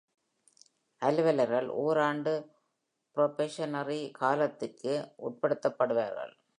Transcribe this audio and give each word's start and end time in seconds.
அலுவலர்கள் 1.01 1.67
ஓராண்டு 1.83 2.33
probationary 3.17 4.01
காலத்திற்கு 4.11 4.93
உட்படுத்தப்படுவார்கள். 5.21 6.33